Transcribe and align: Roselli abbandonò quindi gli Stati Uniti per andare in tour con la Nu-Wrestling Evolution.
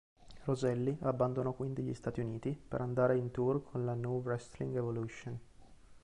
Roselli 0.45 0.97
abbandonò 1.01 1.53
quindi 1.53 1.83
gli 1.83 1.93
Stati 1.93 2.21
Uniti 2.21 2.55
per 2.67 2.81
andare 2.81 3.17
in 3.17 3.29
tour 3.29 3.61
con 3.63 3.85
la 3.85 3.93
Nu-Wrestling 3.93 4.75
Evolution. 4.75 5.39